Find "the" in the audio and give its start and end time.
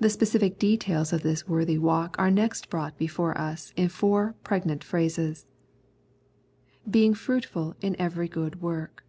0.00-0.08